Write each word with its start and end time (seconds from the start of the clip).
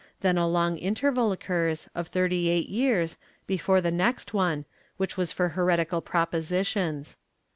Then 0.21 0.35
a 0.35 0.47
long 0.47 0.79
interval 0.79 1.31
occurs, 1.31 1.87
of 1.93 2.07
thirty 2.07 2.49
eight 2.49 2.69
years, 2.69 3.17
before 3.45 3.81
the 3.81 3.91
next 3.91 4.33
one, 4.33 4.65
which 4.97 5.15
was 5.15 5.31
for 5.31 5.49
heretical 5.49 6.01
propositions. 6.01 7.17